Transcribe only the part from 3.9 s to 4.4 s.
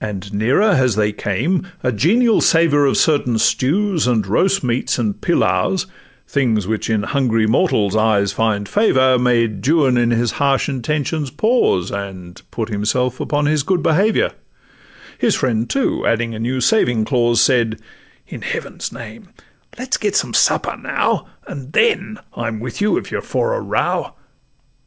and